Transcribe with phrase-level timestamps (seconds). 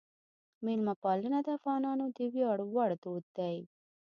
[0.65, 3.57] میلمهپالنه د افغانانو د ویاړ وړ دود دی.